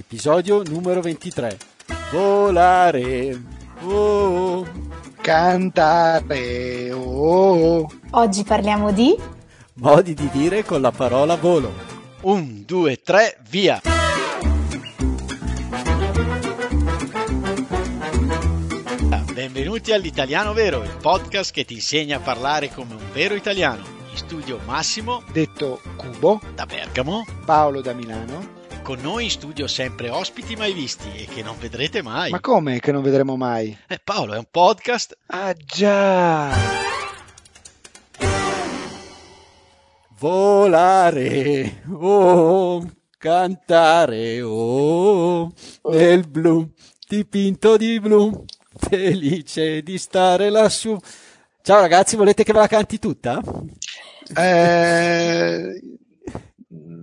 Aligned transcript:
episodio 0.00 0.62
numero 0.62 1.00
23. 1.02 1.58
Volare, 2.10 3.42
oh, 3.82 4.66
Cantare, 5.20 6.90
oh. 6.92 7.86
Oggi 8.12 8.42
parliamo 8.42 8.92
di 8.92 9.14
modi 9.74 10.14
di 10.14 10.28
dire 10.30 10.64
con 10.64 10.80
la 10.80 10.90
parola 10.90 11.36
volo. 11.36 11.72
Un, 12.22 12.64
due, 12.66 13.00
tre, 13.02 13.38
via. 13.48 13.80
Benvenuti 19.32 19.92
all'Italiano 19.92 20.52
Vero, 20.52 20.82
il 20.82 20.96
podcast 21.00 21.52
che 21.52 21.64
ti 21.64 21.74
insegna 21.74 22.16
a 22.16 22.20
parlare 22.20 22.70
come 22.70 22.94
un 22.94 23.12
vero 23.12 23.34
italiano. 23.34 23.84
In 24.10 24.16
studio 24.16 24.58
Massimo 24.64 25.22
Detto 25.32 25.80
Cubo, 25.96 26.40
da 26.54 26.66
Bergamo, 26.66 27.24
Paolo 27.44 27.80
da 27.80 27.92
Milano. 27.92 28.59
Con 28.82 28.98
noi 29.00 29.24
in 29.24 29.30
studio 29.30 29.66
sempre 29.66 30.10
ospiti 30.10 30.56
mai 30.56 30.72
visti 30.72 31.08
e 31.16 31.26
che 31.26 31.42
non 31.42 31.56
vedrete 31.58 32.02
mai. 32.02 32.30
Ma 32.30 32.40
come 32.40 32.80
che 32.80 32.92
non 32.92 33.02
vedremo 33.02 33.36
mai? 33.36 33.76
Eh, 33.86 34.00
Paolo, 34.02 34.34
è 34.34 34.38
un 34.38 34.46
podcast? 34.50 35.16
Ah 35.26 35.54
già! 35.54 36.54
Volare, 40.18 41.82
oh, 41.90 42.84
cantare, 43.16 44.42
oh, 44.42 45.50
nel 45.84 46.28
blu, 46.28 46.70
dipinto 47.08 47.78
di 47.78 47.98
blu, 48.00 48.44
felice 48.76 49.82
di 49.82 49.96
stare 49.96 50.50
lassù. 50.50 50.98
Ciao 51.62 51.80
ragazzi, 51.80 52.16
volete 52.16 52.44
che 52.44 52.52
ve 52.52 52.58
la 52.58 52.66
canti 52.66 52.98
tutta? 52.98 53.40
Eh, 54.36 55.80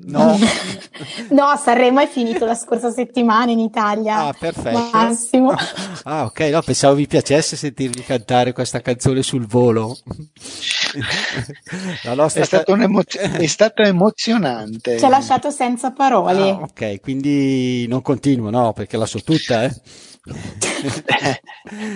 no, 0.05 0.37
No, 1.29 1.55
Sanremo 1.57 1.99
è 1.99 2.07
finito 2.07 2.45
la 2.45 2.55
scorsa 2.55 2.91
settimana 2.91 3.51
in 3.51 3.59
Italia. 3.59 4.27
Ah, 4.27 4.33
perfetto. 4.37 4.89
Massimo. 4.91 5.53
Ah, 6.09 6.23
ok, 6.23 6.39
no, 6.51 6.61
pensavo 6.61 6.95
vi 6.95 7.05
piacesse 7.05 7.57
sentirvi 7.57 8.01
cantare 8.01 8.53
questa 8.53 8.79
canzone 8.79 9.23
sul 9.23 9.45
volo. 9.45 9.97
La 12.03 12.13
nostra 12.13 12.43
è 12.43 12.45
stato, 12.45 12.75
emozio- 12.75 13.19
è 13.19 13.45
stato 13.47 13.81
emozionante. 13.81 14.97
Ci 14.97 15.03
ha 15.03 15.09
lasciato 15.09 15.51
senza 15.51 15.91
parole. 15.91 16.49
Ah, 16.49 16.61
ok, 16.61 17.01
quindi 17.01 17.87
non 17.87 18.01
continuo, 18.01 18.49
no, 18.49 18.71
perché 18.71 18.95
la 18.95 19.05
so 19.05 19.21
tutta, 19.21 19.63
eh. 19.63 19.73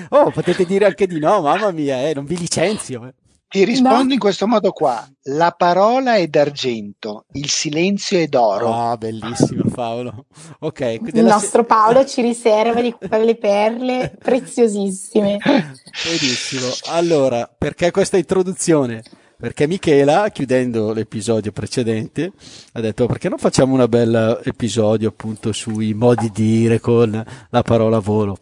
oh, 0.10 0.30
potete 0.32 0.66
dire 0.66 0.86
anche 0.86 1.08
di 1.08 1.20
no, 1.20 1.42
mamma 1.42 1.72
mia, 1.72 2.08
eh, 2.08 2.14
non 2.14 2.26
vi 2.26 2.38
licenzio. 2.38 3.06
eh. 3.08 3.14
Ti 3.52 3.66
rispondo 3.66 4.04
No. 4.06 4.14
in 4.14 4.20
questo 4.20 4.48
modo 4.48 4.72
qua. 4.72 5.06
La 5.24 5.52
parola 5.52 6.16
è 6.16 6.26
d'argento, 6.28 7.26
il 7.34 7.50
silenzio 7.50 8.18
è 8.18 8.28
d'oro. 8.28 8.74
Ah, 8.74 8.96
bellissimo 8.96 9.64
Paolo. 9.74 10.26
Ok, 10.60 10.80
Il 10.80 11.12
se- 11.14 11.22
nostro 11.22 11.66
Paolo 11.66 12.06
ci 12.06 12.22
riserva 12.22 12.80
di 12.82 12.94
quelle 12.96 13.36
perle 13.36 14.16
preziosissime. 14.18 15.38
Benissimo. 15.44 16.68
Allora, 16.96 17.54
perché 17.58 17.92
questa 17.92 18.16
introduzione? 18.16 19.04
Perché 19.38 19.68
Michela, 19.68 20.30
chiudendo 20.30 20.94
l'episodio 20.94 21.52
precedente, 21.52 22.32
ha 22.74 22.80
detto 22.80 23.06
perché 23.08 23.28
non 23.28 23.38
facciamo 23.38 23.74
un 23.76 23.86
bel 23.90 24.40
episodio 24.46 25.10
appunto 25.10 25.52
sui 25.52 25.94
modi 25.94 26.32
di 26.32 26.60
dire 26.60 26.80
con 26.80 27.22
la 27.50 27.62
parola 27.64 28.00
volo. 28.00 28.38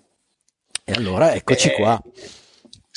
E 0.84 0.92
allora 0.92 1.34
eccoci 1.34 1.70
Eh, 1.70 1.74
qua. 1.74 2.00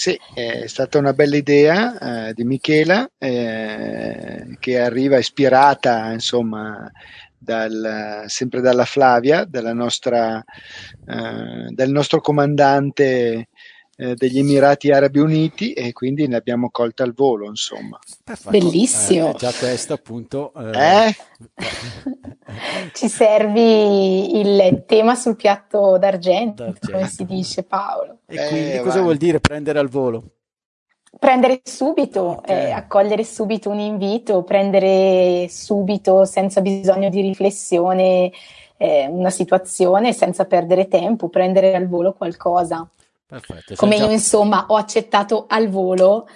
Sì, 0.02 0.18
è 0.34 0.66
stata 0.66 0.98
una 0.98 1.12
bella 1.12 1.36
idea 1.36 2.26
eh, 2.30 2.34
di 2.34 2.42
Michela 2.42 3.08
eh, 3.18 4.56
che 4.58 4.80
arriva 4.80 5.16
ispirata, 5.16 6.10
insomma, 6.10 6.90
dal- 7.38 8.24
sempre 8.26 8.60
dalla 8.60 8.84
Flavia, 8.84 9.44
dalla 9.44 9.72
nostra, 9.72 10.42
eh, 11.06 11.68
dal 11.70 11.90
nostro 11.90 12.20
comandante 12.20 13.50
eh, 13.96 14.14
degli 14.14 14.38
Emirati 14.38 14.90
Arabi 14.90 15.18
Uniti 15.18 15.72
e 15.72 15.92
quindi 15.92 16.26
ne 16.26 16.36
abbiamo 16.36 16.70
colta 16.70 17.02
al 17.04 17.12
volo, 17.14 17.46
insomma. 17.46 17.98
Perfetto. 18.24 18.50
Bellissimo. 18.50 19.30
Eh, 19.34 19.38
già 19.38 19.52
questo 19.52 19.92
appunto. 19.94 20.52
eh, 20.54 21.06
Eh? 21.08 21.16
Ci 22.92 23.08
servi 23.08 24.38
il 24.40 24.84
tema 24.86 25.14
sul 25.14 25.36
piatto 25.36 25.96
d'argento, 25.98 26.64
D'argento. 26.64 26.90
come 26.92 27.06
si 27.06 27.24
dice 27.24 27.62
Paolo. 27.62 28.18
E 28.26 28.48
quindi 28.48 28.72
Eh, 28.72 28.78
cosa 28.80 28.94
vai. 28.96 29.02
vuol 29.02 29.16
dire 29.16 29.40
prendere 29.40 29.78
al 29.78 29.88
volo? 29.88 30.22
Prendere 31.18 31.60
subito, 31.62 32.20
Ok. 32.22 32.48
eh, 32.48 32.70
accogliere 32.70 33.22
subito 33.24 33.68
un 33.70 33.78
invito, 33.78 34.42
prendere 34.42 35.46
subito 35.48 36.24
senza 36.24 36.60
bisogno 36.60 37.08
di 37.10 37.20
riflessione 37.20 38.32
eh, 38.78 39.06
una 39.08 39.30
situazione, 39.30 40.12
senza 40.12 40.44
perdere 40.46 40.88
tempo, 40.88 41.28
prendere 41.28 41.74
al 41.74 41.86
volo 41.88 42.12
qualcosa. 42.14 42.88
Perfetto. 43.32 43.74
Come 43.76 43.92
siamo 43.96 44.10
io, 44.10 44.16
già- 44.18 44.22
insomma, 44.22 44.66
ho 44.68 44.76
accettato 44.76 45.46
al 45.48 45.68
volo 45.70 46.28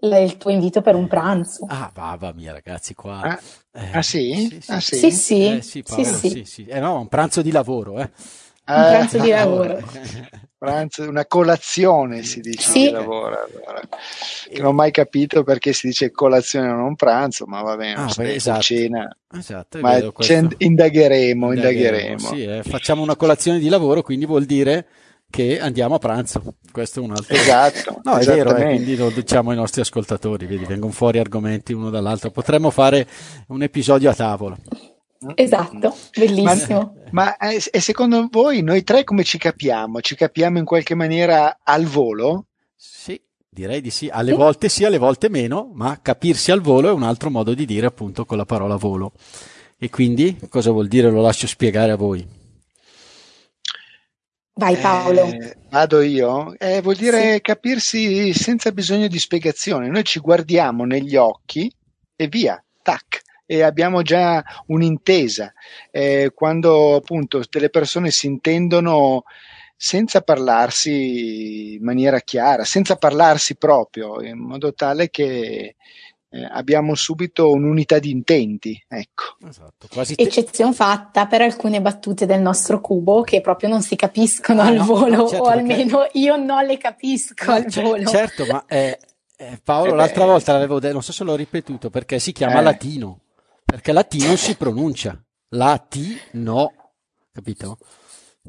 il 0.00 0.36
tuo 0.38 0.50
invito 0.50 0.80
per 0.80 0.96
un 0.96 1.06
pranzo. 1.06 1.66
Ah, 1.68 1.92
mamma 1.94 2.32
mia 2.32 2.50
ragazzi, 2.52 2.94
qua. 2.94 3.20
Ah, 3.22 3.40
Eh, 3.74 3.90
ah, 3.92 4.02
sì? 4.02 4.60
Ah, 4.66 4.80
sì? 4.80 4.96
Sì, 4.96 5.10
sì, 5.12 5.46
Eh, 5.46 5.62
sì, 5.62 5.82
Paolo, 5.82 6.04
sì, 6.04 6.14
sì. 6.18 6.28
sì, 6.30 6.44
sì. 6.44 6.66
Eh 6.66 6.80
no, 6.80 6.98
un 6.98 7.06
pranzo 7.06 7.42
di 7.42 7.52
lavoro, 7.52 8.00
eh. 8.00 8.10
Un 8.64 8.86
pranzo 8.88 9.18
di 9.18 9.30
Eh, 9.30 9.34
lavoro. 9.34 9.78
pranzo- 10.58 11.08
una 11.08 11.26
colazione 11.26 12.22
si 12.24 12.40
dice 12.40 12.70
Sì. 12.70 12.80
di 12.86 12.90
lavoro. 12.90 13.36
allora. 13.44 13.80
Che 13.88 14.58
non 14.58 14.66
ho 14.66 14.72
mai 14.72 14.90
capito 14.90 15.44
perché 15.44 15.72
si 15.72 15.86
dice 15.86 16.10
colazione 16.10 16.68
e 16.68 16.72
non 16.72 16.96
pranzo, 16.96 17.46
ma 17.46 17.62
va 17.62 17.76
bene, 17.76 17.94
Ah, 18.02 18.12
beh, 18.16 18.34
esatto. 18.34 18.62
cena. 18.62 19.16
Esatto, 19.32 19.78
Ma 19.80 20.00
questo. 20.10 20.48
indagheremo, 20.58 21.52
indagheremo. 21.52 22.18
Sì, 22.18 22.42
eh, 22.42 22.62
facciamo 22.64 23.02
una 23.02 23.16
colazione 23.16 23.58
di 23.60 23.68
lavoro, 23.68 24.02
quindi 24.02 24.26
vuol 24.26 24.44
dire 24.44 24.86
che 25.32 25.58
andiamo 25.58 25.94
a 25.94 25.98
pranzo. 25.98 26.56
Questo 26.70 27.00
è 27.00 27.02
un 27.02 27.12
altro. 27.12 27.34
Esatto, 27.34 28.00
No, 28.04 28.16
è 28.16 28.24
vero, 28.24 28.54
eh, 28.54 28.64
quindi 28.66 28.94
lo 28.96 29.08
diciamo 29.08 29.50
ai 29.50 29.56
nostri 29.56 29.80
ascoltatori, 29.80 30.44
vedi, 30.44 30.66
vengono 30.66 30.92
fuori 30.92 31.18
argomenti 31.18 31.72
uno 31.72 31.88
dall'altro. 31.88 32.30
Potremmo 32.30 32.70
fare 32.70 33.08
un 33.48 33.62
episodio 33.62 34.10
a 34.10 34.14
tavola. 34.14 34.56
Esatto, 35.34 35.96
bellissimo. 36.16 36.96
Ma 37.12 37.36
eh, 37.38 37.62
e 37.70 37.80
secondo 37.80 38.28
voi 38.30 38.62
noi 38.62 38.84
tre 38.84 39.04
come 39.04 39.24
ci 39.24 39.38
capiamo? 39.38 40.00
Ci 40.00 40.16
capiamo 40.16 40.58
in 40.58 40.64
qualche 40.66 40.94
maniera 40.94 41.60
al 41.62 41.84
volo? 41.84 42.46
Sì, 42.76 43.18
direi 43.48 43.80
di 43.80 43.90
sì. 43.90 44.08
Alle 44.12 44.34
volte 44.34 44.68
sì, 44.68 44.84
alle 44.84 44.98
volte 44.98 45.30
meno, 45.30 45.70
ma 45.72 45.98
capirsi 46.02 46.50
al 46.50 46.60
volo 46.60 46.88
è 46.88 46.92
un 46.92 47.04
altro 47.04 47.30
modo 47.30 47.54
di 47.54 47.64
dire 47.64 47.86
appunto 47.86 48.26
con 48.26 48.36
la 48.36 48.44
parola 48.44 48.76
volo. 48.76 49.12
E 49.78 49.88
quindi 49.88 50.36
cosa 50.50 50.70
vuol 50.72 50.88
dire? 50.88 51.10
Lo 51.10 51.22
lascio 51.22 51.46
spiegare 51.46 51.90
a 51.90 51.96
voi. 51.96 52.40
Vai 54.54 54.76
Paolo. 54.76 55.24
Eh, 55.24 55.56
vado 55.70 56.02
io? 56.02 56.54
Eh, 56.58 56.82
vuol 56.82 56.96
dire 56.96 57.40
capirsi 57.40 58.34
senza 58.34 58.70
bisogno 58.70 59.06
di 59.08 59.18
spiegazione. 59.18 59.88
Noi 59.88 60.04
ci 60.04 60.20
guardiamo 60.20 60.84
negli 60.84 61.16
occhi 61.16 61.72
e 62.14 62.28
via, 62.28 62.62
tac. 62.82 63.20
E 63.46 63.62
abbiamo 63.62 64.02
già 64.02 64.42
un'intesa. 64.66 65.52
Eh, 65.90 66.32
quando 66.34 66.96
appunto 66.96 67.42
delle 67.50 67.70
persone 67.70 68.10
si 68.10 68.26
intendono 68.26 69.24
senza 69.74 70.20
parlarsi 70.20 71.74
in 71.74 71.82
maniera 71.82 72.20
chiara, 72.20 72.64
senza 72.64 72.96
parlarsi 72.96 73.56
proprio, 73.56 74.22
in 74.22 74.38
modo 74.38 74.72
tale 74.74 75.10
che 75.10 75.76
eh, 76.32 76.48
abbiamo 76.50 76.94
subito 76.94 77.50
un'unità 77.50 77.98
di 77.98 78.10
intenti. 78.10 78.82
Ecco. 78.88 79.36
Esatto, 79.46 79.86
quasi 79.92 80.14
te- 80.14 80.22
Eccezione 80.22 80.72
fatta 80.72 81.26
per 81.26 81.42
alcune 81.42 81.80
battute 81.82 82.24
del 82.26 82.40
nostro 82.40 82.80
cubo 82.80 83.22
che 83.22 83.40
proprio 83.40 83.68
non 83.68 83.82
si 83.82 83.94
capiscono 83.96 84.62
Ah, 84.62 84.66
al 84.66 84.76
no, 84.76 84.84
volo, 84.84 85.16
no, 85.16 85.28
certo, 85.28 85.44
o 85.44 85.48
perché- 85.52 85.72
almeno 85.72 86.06
io 86.12 86.36
non 86.36 86.64
le 86.64 86.78
capisco 86.78 87.50
al 87.50 87.66
Cer- 87.70 87.84
volo. 87.84 88.04
Certo, 88.08 88.46
ma 88.46 88.64
eh, 88.66 88.98
eh, 89.36 89.60
Paolo, 89.62 89.92
Eh 89.92 89.96
l'altra 89.96 90.24
volta 90.24 90.52
l'avevo 90.52 90.80
detto, 90.80 90.92
non 90.94 91.02
so 91.02 91.12
se 91.12 91.22
l'ho 91.24 91.34
ripetuto, 91.36 91.90
perché 91.90 92.18
si 92.18 92.32
chiama 92.32 92.60
Eh. 92.60 92.62
latino, 92.62 93.20
perché 93.64 93.92
latino 93.92 94.34
si 94.36 94.56
pronuncia, 94.56 95.20
latino, 95.48 96.72
capito? 97.32 97.78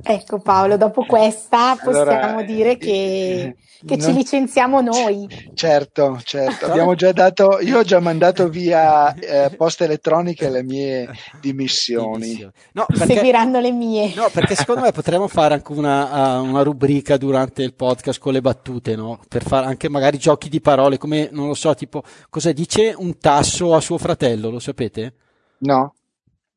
Ecco 0.01 0.39
Paolo, 0.39 0.75
dopo 0.75 1.05
questa 1.05 1.75
possiamo 1.75 1.99
Allora, 1.99 2.41
dire 2.43 2.77
che, 2.77 3.55
che 3.85 3.97
ci 3.99 4.07
non- 4.07 4.15
licenziamo 4.15 4.81
noi. 4.81 5.27
Certo, 5.53 6.19
certo, 6.23 6.65
abbiamo 6.65 6.95
già 6.95 7.11
dato, 7.11 7.59
io 7.59 7.77
ho 7.77 7.83
già 7.83 7.99
mandato 7.99 8.49
via 8.49 9.13
eh, 9.13 9.51
poste 9.55 9.83
elettroniche 9.83 10.49
le 10.49 10.63
mie 10.63 11.11
dimissioni. 11.39 12.21
Dimissioni. 12.25 12.51
No, 12.71 12.85
perché, 12.87 13.13
Seguiranno 13.13 13.59
le 13.59 13.71
mie. 13.71 14.13
no, 14.15 14.29
perché 14.33 14.55
secondo 14.55 14.81
me 14.81 14.91
potremmo 14.91 15.27
fare 15.27 15.53
anche 15.53 15.71
una, 15.71 16.39
uh, 16.39 16.43
una 16.43 16.63
rubrica 16.63 17.15
durante 17.17 17.61
il 17.61 17.75
podcast 17.75 18.19
con 18.19 18.33
le 18.33 18.41
battute, 18.41 18.95
no? 18.95 19.19
Per 19.29 19.43
fare 19.43 19.67
anche 19.67 19.89
magari 19.89 20.17
giochi 20.17 20.49
di 20.49 20.59
parole, 20.59 20.97
come, 20.97 21.29
non 21.31 21.45
lo 21.45 21.53
so, 21.53 21.75
tipo, 21.75 22.01
cosa 22.31 22.51
dice 22.51 22.95
un 22.97 23.19
tasso 23.19 23.75
a 23.75 23.79
suo 23.79 23.99
fratello, 23.99 24.49
lo 24.49 24.59
sapete? 24.59 25.13
No? 25.59 25.93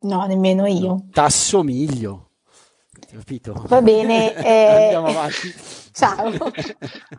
No, 0.01 0.25
nemmeno 0.25 0.65
io. 0.65 1.05
Tasso 1.13 1.63
miglio. 1.63 2.26
Capito? 3.11 3.65
Va 3.69 3.83
bene, 3.83 4.35
eh, 4.43 4.85
Andiamo 4.85 5.07
avanti. 5.09 5.55
ciao. 5.93 6.33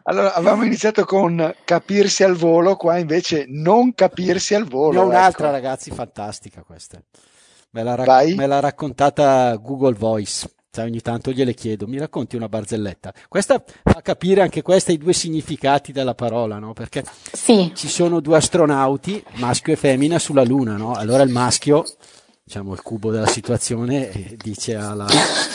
Allora, 0.03 0.33
avevamo 0.33 0.63
iniziato 0.63 1.03
con 1.03 1.53
capirsi 1.65 2.23
al 2.23 2.35
volo, 2.35 2.75
qua 2.75 2.97
invece 2.97 3.45
non 3.47 3.93
capirsi 3.93 4.55
al 4.55 4.65
volo. 4.65 4.99
Ne 4.99 4.99
ho 4.99 5.07
un'altra, 5.07 5.47
ecco. 5.47 5.55
ragazzi, 5.55 5.91
fantastica 5.91 6.63
questa. 6.63 7.01
Me 7.71 7.83
l'ha, 7.83 7.95
rac- 7.95 8.35
me 8.35 8.47
l'ha 8.47 8.59
raccontata 8.59 9.53
Google 9.55 9.93
Voice. 9.95 10.49
Cioè, 10.69 10.85
ogni 10.85 11.01
tanto 11.01 11.31
gliele 11.31 11.53
chiedo, 11.55 11.87
mi 11.87 11.97
racconti 11.97 12.35
una 12.35 12.47
barzelletta? 12.47 13.11
Questa 13.27 13.63
fa 13.83 14.01
capire 14.01 14.41
anche 14.41 14.61
questa 14.61 14.91
i 14.91 14.97
due 14.97 15.11
significati 15.11 15.91
della 15.91 16.13
parola, 16.13 16.59
no? 16.59 16.73
Perché 16.73 17.03
sì. 17.31 17.71
ci 17.73 17.87
sono 17.87 18.19
due 18.19 18.37
astronauti, 18.37 19.23
maschio 19.37 19.73
e 19.73 19.75
femmina, 19.75 20.19
sulla 20.19 20.43
Luna, 20.43 20.77
no? 20.77 20.93
Allora 20.93 21.23
il 21.23 21.31
maschio 21.31 21.83
diciamo, 22.47 22.71
il 22.71 22.81
cubo 22.81 23.11
della 23.11 23.27
situazione 23.27 24.09
e 24.09 24.37
dice 24.41 24.75
alla, 24.75 25.05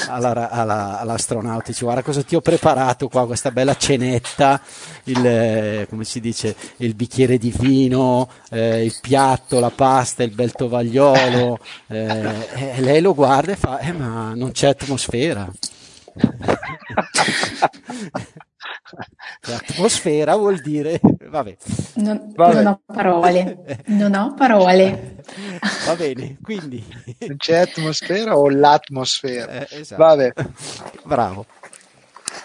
alla, 0.09 0.51
alla, 0.51 1.01
all'astronauta, 1.01 1.69
dice 1.69 1.85
guarda 1.85 2.03
cosa 2.03 2.23
ti 2.23 2.37
ho 2.37 2.43
preparato 2.43 3.09
qua, 3.09 3.25
questa 3.25 3.51
bella 3.51 3.75
cenetta, 3.75 4.61
il, 5.05 5.25
eh, 5.25 5.87
come 5.89 6.05
si 6.05 6.21
dice, 6.21 6.55
il 6.77 6.95
bicchiere 6.95 7.39
di 7.39 7.51
vino, 7.51 8.29
eh, 8.51 8.85
il 8.85 8.95
piatto, 9.01 9.59
la 9.59 9.71
pasta, 9.71 10.23
il 10.23 10.33
bel 10.33 10.53
tovagliolo, 10.53 11.59
eh, 11.89 12.77
e 12.77 12.81
lei 12.83 13.01
lo 13.01 13.15
guarda 13.15 13.53
e 13.53 13.57
fa, 13.57 13.79
eh, 13.79 13.93
ma 13.93 14.35
non 14.35 14.53
c'è 14.53 14.69
atmosfera. 14.69 15.51
L'atmosfera 19.49 20.37
vuol 20.37 20.61
dire, 20.61 21.01
vabbè. 21.03 21.57
Non, 21.95 22.33
vabbè. 22.35 22.55
non 22.55 22.67
ho 22.67 22.81
parole, 22.85 23.83
non 23.87 24.15
ho 24.15 24.35
parole. 24.35 25.17
Va 25.87 25.97
bene, 25.97 26.39
quindi. 26.43 26.85
Non 27.21 27.37
c'è 27.37 27.59
atmosfera 27.59 28.37
o 28.37 28.49
l'atmosfera? 28.49 29.67
Eh, 29.67 29.81
esatto. 29.81 30.03
Vabbè. 30.03 30.33
Bravo. 31.05 31.47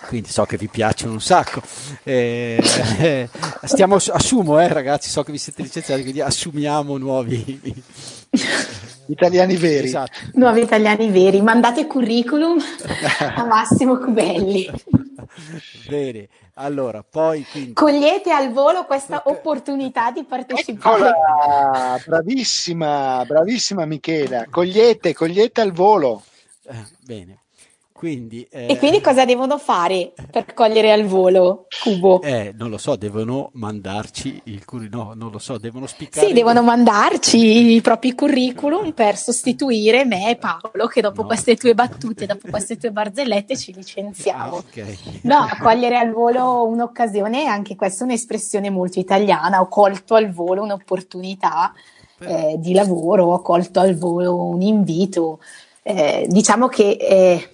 Quindi 0.08 0.30
so 0.30 0.46
che 0.46 0.58
vi 0.58 0.68
piacciono 0.68 1.14
un 1.14 1.22
sacco. 1.22 1.62
Eh, 2.04 2.62
eh, 3.00 3.30
stiamo, 3.64 3.96
assumo, 3.96 4.60
eh, 4.60 4.68
ragazzi, 4.72 5.10
so 5.10 5.24
che 5.24 5.32
vi 5.32 5.38
siete 5.38 5.62
licenziati, 5.62 6.02
quindi 6.02 6.22
assumiamo 6.22 6.98
nuovi 6.98 7.60
italiani 9.08 9.56
veri. 9.56 9.88
Esatto. 9.88 10.20
Nuovi 10.34 10.62
italiani 10.62 11.10
veri. 11.10 11.42
Mandate 11.42 11.88
curriculum 11.88 12.58
a 13.36 13.46
Massimo 13.46 13.98
Cubelli. 13.98 14.70
Bene, 15.88 16.28
allora, 16.56 17.04
poi 17.04 17.46
quindi... 17.50 17.74
Cogliete 17.74 18.32
al 18.32 18.52
volo 18.52 18.86
questa 18.86 19.24
opportunità 19.26 20.12
di 20.12 20.24
partecipare. 20.24 21.10
Eccola, 21.10 22.00
bravissima, 22.06 23.24
bravissima 23.26 23.86
Michela. 23.86 24.46
Cogliete, 24.50 25.14
cogliete 25.14 25.62
al 25.62 25.72
volo. 25.72 26.24
Eh, 26.68 26.86
bene. 27.04 27.40
Quindi, 27.98 28.48
eh, 28.52 28.68
e 28.70 28.78
quindi 28.78 29.02
cosa 29.02 29.26
devono 29.26 29.58
fare 29.58 30.14
per 30.30 30.54
cogliere 30.54 30.92
al 30.92 31.06
volo 31.06 31.66
Cubo? 31.82 32.22
Eh, 32.22 32.54
non 32.56 32.70
lo 32.70 32.78
so, 32.78 32.96
devono 32.96 33.50
mandarci 33.54 34.40
il 34.44 34.64
curriculum, 34.66 35.08
no, 35.08 35.14
non 35.16 35.32
lo 35.32 35.40
so, 35.40 35.58
devono 35.58 35.88
spiccare. 35.88 36.28
Sì, 36.28 36.32
devono 36.32 36.62
mandarci 36.62 37.74
i 37.74 37.82
propri 37.82 38.14
curriculum 38.14 38.92
per 38.92 39.18
sostituire 39.18 40.06
me 40.06 40.30
e 40.30 40.36
Paolo 40.36 40.86
che 40.86 41.02
dopo 41.02 41.22
no. 41.22 41.28
queste 41.28 41.56
tue 41.56 41.74
battute, 41.74 42.28
dopo 42.28 42.48
queste 42.52 42.78
tue 42.78 42.92
barzellette 42.92 43.58
ci 43.58 43.74
licenziamo. 43.74 44.44
Ah, 44.44 44.54
okay. 44.58 44.98
No, 45.24 45.48
cogliere 45.60 45.98
al 45.98 46.12
volo 46.12 46.68
un'occasione, 46.68 47.46
anche 47.46 47.76
questa 47.76 48.04
è 48.04 48.08
un'espressione 48.08 48.70
molto 48.70 49.00
italiana, 49.00 49.60
ho 49.60 49.68
colto 49.68 50.14
al 50.14 50.32
volo 50.32 50.62
un'opportunità 50.62 51.74
eh, 52.20 52.58
di 52.60 52.74
lavoro, 52.74 53.26
ho 53.26 53.42
colto 53.42 53.80
al 53.80 53.96
volo 53.96 54.36
un 54.36 54.62
invito. 54.62 55.40
Eh, 55.82 56.28
diciamo 56.30 56.68
che 56.68 56.92
eh, 56.92 57.50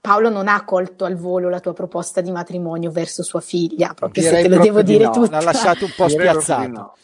Paolo 0.00 0.30
non 0.30 0.48
ha 0.48 0.64
colto 0.64 1.04
al 1.04 1.16
volo 1.16 1.48
la 1.48 1.60
tua 1.60 1.72
proposta 1.74 2.20
di 2.20 2.30
matrimonio 2.30 2.90
verso 2.90 3.22
sua 3.22 3.40
figlia, 3.40 3.92
proprio 3.94 4.22
Direi 4.22 4.42
se 4.42 4.48
te 4.48 4.56
lo 4.56 4.62
devo 4.62 4.82
dire 4.82 5.04
no. 5.04 5.10
tutto. 5.10 5.30
L'ha 5.30 5.42
lasciato 5.42 5.84
un 5.84 5.92
po' 5.94 6.08
spiazzato. 6.08 6.94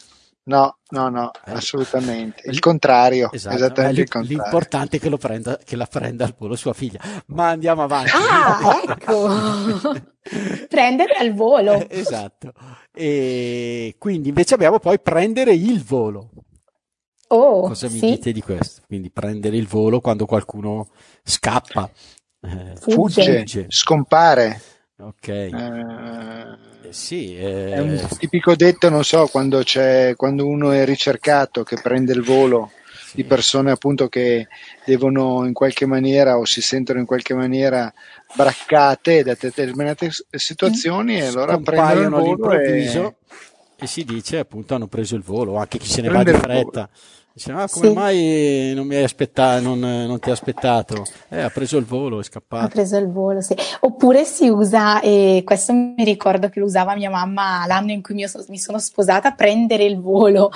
No, 0.47 0.77
no, 0.91 1.09
no, 1.09 1.31
eh. 1.45 1.51
assolutamente. 1.51 2.41
Il 2.45 2.59
contrario, 2.59 3.29
esatto. 3.33 3.55
esattamente 3.55 4.01
il 4.01 4.07
contrario. 4.07 4.41
L'importante 4.41 4.97
è 4.97 4.99
che, 4.99 5.09
lo 5.09 5.17
prenda, 5.17 5.57
che 5.57 5.75
la 5.75 5.85
prenda 5.85 6.23
al 6.23 6.35
volo 6.37 6.55
sua 6.55 6.71
figlia. 6.71 7.01
Ma 7.27 7.49
andiamo 7.49 7.83
avanti. 7.83 8.11
Ah, 8.13 8.81
ecco! 8.87 9.29
prendere 10.69 11.13
al 11.15 11.33
volo. 11.33 11.89
esatto. 11.89 12.53
E 12.93 13.95
quindi 13.97 14.29
invece 14.29 14.53
abbiamo 14.53 14.79
poi 14.79 14.99
prendere 14.99 15.53
il 15.53 15.83
volo. 15.83 16.29
Oh, 17.29 17.67
Cosa 17.67 17.89
mi 17.89 17.99
sì. 17.99 18.09
dite 18.11 18.31
di 18.31 18.41
questo? 18.41 18.83
Quindi 18.87 19.11
prendere 19.11 19.57
il 19.57 19.67
volo 19.67 19.99
quando 19.99 20.25
qualcuno 20.25 20.87
scappa. 21.23 21.89
Eh, 22.47 22.75
fugge, 22.79 23.39
fugge, 23.39 23.65
scompare. 23.67 24.61
Ok. 24.99 25.27
Eh, 25.27 25.51
sì, 26.89 27.37
eh... 27.37 27.71
È 27.73 27.79
un 27.79 28.07
tipico 28.17 28.55
detto, 28.55 28.89
non 28.89 29.03
so, 29.03 29.27
quando, 29.27 29.61
c'è, 29.61 30.15
quando 30.15 30.47
uno 30.47 30.71
è 30.71 30.85
ricercato 30.85 31.63
che 31.63 31.77
prende 31.81 32.13
il 32.13 32.23
volo 32.23 32.71
sì. 33.07 33.17
di 33.17 33.23
persone 33.25 33.71
appunto 33.71 34.07
che 34.07 34.47
devono 34.85 35.45
in 35.45 35.53
qualche 35.53 35.85
maniera 35.85 36.37
o 36.37 36.45
si 36.45 36.61
sentono 36.61 36.99
in 36.99 37.05
qualche 37.05 37.33
maniera 37.33 37.91
braccate 38.33 39.23
da 39.23 39.35
determinate 39.39 40.09
situazioni 40.31 41.17
e 41.17 41.25
allora 41.27 41.57
prendono 41.57 42.19
il 42.19 42.35
volo 42.37 42.51
e... 42.51 43.13
e... 43.75 43.87
si 43.87 44.03
dice 44.03 44.39
appunto 44.39 44.75
hanno 44.75 44.87
preso 44.87 45.15
il 45.15 45.23
volo, 45.23 45.57
anche 45.57 45.77
chi 45.77 45.87
se 45.87 46.01
ne 46.01 46.09
Prende 46.09 46.31
va 46.31 46.37
di 46.37 46.43
fretta. 46.43 46.89
Dice, 47.37 47.51
ah, 47.51 47.69
come 47.69 47.89
sì. 47.89 47.93
mai 47.93 48.73
non 48.73 48.87
mi 48.87 48.95
hai 48.95 49.03
aspettato, 49.03 49.61
non, 49.61 49.77
non, 49.77 50.19
ti 50.19 50.31
ha 50.31 50.33
aspettato? 50.33 51.05
Eh, 51.29 51.41
ha 51.41 51.51
preso 51.51 51.77
il 51.77 51.85
volo, 51.85 52.19
è 52.19 52.23
scappato. 52.23 52.65
Ha 52.65 52.67
preso 52.67 52.97
il 52.97 53.11
volo, 53.11 53.41
sì. 53.41 53.55
Oppure 53.81 54.25
si 54.25 54.47
usa, 54.47 55.01
e 55.01 55.43
questo 55.45 55.71
mi 55.71 56.03
ricordo 56.03 56.49
che 56.49 56.59
lo 56.59 56.65
usava 56.65 56.95
mia 56.95 57.11
mamma 57.11 57.67
l'anno 57.67 57.91
in 57.91 58.01
cui 58.01 58.15
mi, 58.15 58.25
mi 58.47 58.57
sono 58.57 58.79
sposata, 58.79 59.33
prendere 59.33 59.83
il 59.83 60.01
volo 60.01 60.49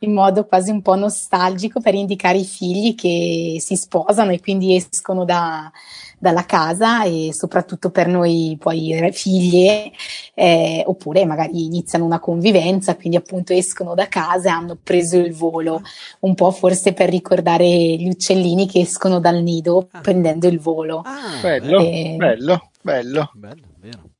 in 0.00 0.12
modo 0.12 0.44
quasi 0.44 0.72
un 0.72 0.82
po' 0.82 0.96
nostalgico 0.96 1.80
per 1.80 1.94
indicare 1.94 2.38
i 2.38 2.44
figli 2.44 2.96
che 2.96 3.58
si 3.60 3.76
sposano 3.76 4.32
e 4.32 4.40
quindi 4.40 4.74
escono 4.74 5.24
da, 5.24 5.70
dalla 6.18 6.44
casa 6.44 7.04
e 7.04 7.30
soprattutto 7.32 7.90
per 7.90 8.08
noi 8.08 8.56
poi 8.58 9.10
figlie 9.12 9.92
eh, 10.34 10.82
oppure 10.86 11.24
magari 11.24 11.64
iniziano 11.64 12.04
una 12.04 12.18
convivenza 12.18 12.96
quindi 12.96 13.16
appunto 13.16 13.52
escono 13.52 13.94
da 13.94 14.08
casa 14.08 14.48
e 14.48 14.52
hanno 14.52 14.78
preso 14.82 15.16
il 15.16 15.32
volo. 15.32 15.82
Un 16.20 16.34
po' 16.34 16.50
forse 16.50 16.92
per 16.92 17.08
ricordare 17.08 17.66
gli 17.66 18.08
uccellini 18.08 18.66
che 18.66 18.80
escono 18.80 19.20
dal 19.20 19.42
nido 19.42 19.88
ah. 19.90 20.00
prendendo 20.00 20.46
il 20.48 20.58
volo. 20.58 21.02
Ah, 21.04 21.40
bello, 21.40 21.80
eh, 21.80 22.14
bello 22.16 22.70
bello. 22.82 23.30
Bello 23.34 23.66
vero 23.80 24.16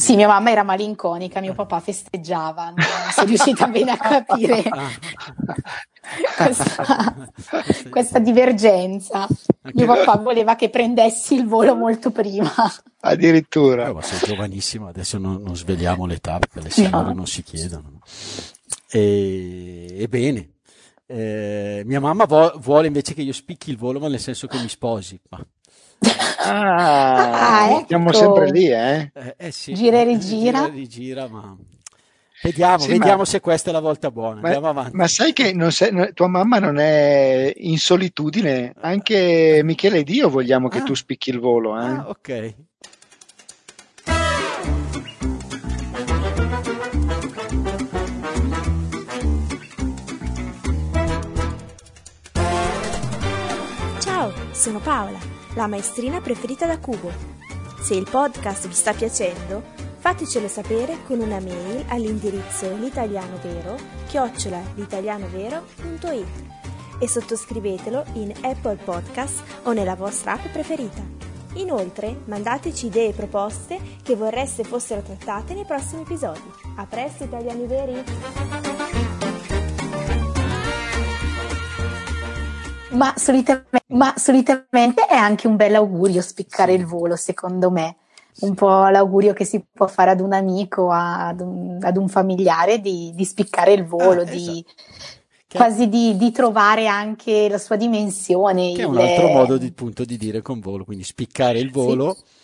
sì, 0.00 0.14
mia 0.14 0.28
mamma 0.28 0.52
era 0.52 0.62
malinconica, 0.62 1.40
mio 1.40 1.54
papà 1.54 1.80
festeggiava, 1.80 2.66
non 2.66 2.86
sono 3.10 3.26
riuscita 3.26 3.66
bene 3.66 3.90
a 3.90 3.96
capire 3.96 4.62
questa, 6.36 7.28
questa 7.90 8.18
divergenza. 8.20 9.26
Mio 9.72 9.86
papà 9.86 10.18
voleva 10.18 10.54
che 10.54 10.70
prendessi 10.70 11.34
il 11.34 11.48
volo 11.48 11.74
molto 11.74 12.12
prima. 12.12 12.48
Addirittura. 13.00 13.88
Eh, 13.88 13.92
ma 13.92 14.00
sei 14.00 14.20
giovanissimo, 14.22 14.86
adesso 14.86 15.18
non, 15.18 15.42
non 15.42 15.56
svegliamo 15.56 16.06
l'età 16.06 16.38
perché 16.38 16.60
le 16.60 16.70
signore 16.70 17.08
no. 17.08 17.14
non 17.14 17.26
si 17.26 17.42
chiedono. 17.42 17.98
E, 18.88 19.96
ebbene, 19.98 20.58
eh, 21.06 21.82
mia 21.84 21.98
mamma 21.98 22.24
vo- 22.24 22.56
vuole 22.58 22.86
invece 22.86 23.14
che 23.14 23.22
io 23.22 23.32
spicchi 23.32 23.70
il 23.70 23.76
volo, 23.76 23.98
ma 23.98 24.06
nel 24.06 24.20
senso 24.20 24.46
che 24.46 24.60
mi 24.60 24.68
sposi. 24.68 25.20
Ma 25.30 25.44
Ah, 26.00 27.60
ah 27.60 27.70
ecco. 27.72 27.86
siamo 27.88 28.12
sempre 28.12 28.50
lì, 28.50 28.68
eh? 28.68 29.10
eh, 29.12 29.34
eh 29.36 29.50
sì, 29.50 29.74
gira 29.74 29.98
e 29.98 30.04
rigira. 30.04 30.60
Gira 30.60 30.66
e 30.66 30.70
rigira, 30.70 31.28
ma... 31.28 31.56
Vediamo, 32.40 32.78
sì, 32.78 32.90
vediamo 32.90 33.18
ma... 33.18 33.24
se 33.24 33.40
questa 33.40 33.70
è 33.70 33.72
la 33.72 33.80
volta 33.80 34.10
buona. 34.10 34.40
Ma, 34.40 34.46
Andiamo 34.46 34.68
avanti. 34.68 34.96
Ma 34.96 35.08
sai 35.08 35.32
che 35.32 35.54
sei, 35.70 36.12
tua 36.14 36.28
mamma 36.28 36.58
non 36.58 36.78
è 36.78 37.52
in 37.56 37.78
solitudine? 37.78 38.74
Anche 38.80 39.60
Michele 39.64 39.98
ed 39.98 40.08
io 40.08 40.28
vogliamo 40.28 40.68
che 40.68 40.78
ah. 40.78 40.82
tu 40.82 40.94
spicchi 40.94 41.30
il 41.30 41.40
volo. 41.40 41.78
Eh? 41.78 41.84
Ah, 41.84 42.08
ok. 42.08 42.54
Ciao, 53.98 54.32
sono 54.52 54.78
Paola 54.78 55.37
la 55.58 55.66
maestrina 55.66 56.20
preferita 56.20 56.66
da 56.66 56.78
Cubo. 56.78 57.10
Se 57.80 57.92
il 57.92 58.06
podcast 58.08 58.68
vi 58.68 58.74
sta 58.74 58.92
piacendo, 58.92 59.60
fatecelo 59.98 60.46
sapere 60.46 60.98
con 61.04 61.18
una 61.18 61.40
mail 61.40 61.84
all'indirizzo 61.88 62.72
l'italianovero 62.76 63.74
chiocciola 64.06 64.60
l'italianovero.it 64.76 66.46
e 67.00 67.08
sottoscrivetelo 67.08 68.04
in 68.12 68.32
Apple 68.42 68.76
Podcast 68.76 69.42
o 69.64 69.72
nella 69.72 69.96
vostra 69.96 70.34
app 70.34 70.46
preferita. 70.46 71.02
Inoltre, 71.54 72.20
mandateci 72.26 72.86
idee 72.86 73.08
e 73.08 73.14
proposte 73.14 73.80
che 74.04 74.14
vorreste 74.14 74.62
fossero 74.62 75.02
trattate 75.02 75.54
nei 75.54 75.64
prossimi 75.64 76.02
episodi. 76.02 76.52
A 76.76 76.86
presto, 76.86 77.24
italiani 77.24 77.66
veri! 77.66 78.04
Ma 82.90 83.12
solitamente, 83.16 83.77
ma 83.88 84.14
solitamente 84.16 85.06
è 85.06 85.14
anche 85.14 85.46
un 85.46 85.56
bel 85.56 85.74
augurio 85.76 86.20
spiccare 86.20 86.72
il 86.72 86.84
volo, 86.84 87.16
secondo 87.16 87.70
me. 87.70 87.96
Un 88.40 88.54
po' 88.54 88.86
l'augurio 88.88 89.32
che 89.32 89.44
si 89.44 89.64
può 89.72 89.88
fare 89.88 90.12
ad 90.12 90.20
un 90.20 90.32
amico, 90.32 90.90
ad 90.92 91.40
un, 91.40 91.78
ad 91.80 91.96
un 91.96 92.08
familiare 92.08 92.80
di, 92.80 93.10
di, 93.14 93.24
spiccare 93.24 93.72
il 93.72 93.84
volo, 93.84 94.20
ah, 94.20 94.24
di, 94.24 94.64
esatto. 94.64 95.58
quasi 95.58 95.88
di, 95.88 96.16
di, 96.16 96.30
trovare 96.30 96.86
anche 96.86 97.48
la 97.48 97.58
sua 97.58 97.74
dimensione. 97.74 98.74
Che 98.74 98.82
il... 98.82 98.86
è 98.86 98.88
un 98.88 98.98
altro 98.98 99.28
modo 99.28 99.56
di, 99.56 99.66
appunto, 99.66 100.04
di 100.04 100.16
dire 100.16 100.40
con 100.40 100.60
volo, 100.60 100.84
quindi 100.84 101.02
spiccare 101.02 101.58
il 101.58 101.72
volo. 101.72 102.14
Sì. 102.14 102.36